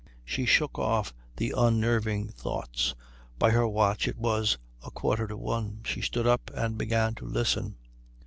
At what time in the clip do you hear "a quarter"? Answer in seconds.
4.83-5.27